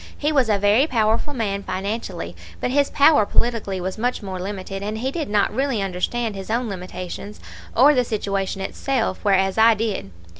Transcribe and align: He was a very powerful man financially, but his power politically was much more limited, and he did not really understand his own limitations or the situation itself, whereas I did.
He 0.17 0.31
was 0.31 0.49
a 0.49 0.57
very 0.57 0.87
powerful 0.87 1.31
man 1.31 1.61
financially, 1.61 2.35
but 2.59 2.71
his 2.71 2.89
power 2.89 3.23
politically 3.23 3.79
was 3.79 3.99
much 3.99 4.23
more 4.23 4.39
limited, 4.41 4.81
and 4.81 4.97
he 4.97 5.11
did 5.11 5.29
not 5.29 5.53
really 5.53 5.79
understand 5.79 6.33
his 6.35 6.49
own 6.49 6.67
limitations 6.69 7.39
or 7.75 7.93
the 7.93 8.03
situation 8.03 8.61
itself, 8.61 9.19
whereas 9.21 9.59
I 9.59 9.75
did. 9.75 10.09